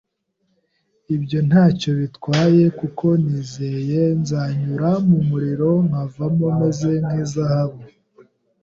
[1.15, 7.81] Ibyo nta cyo bitwaye kuko nizeye nzanyura mu muriro nkavamo meze nk’izahabu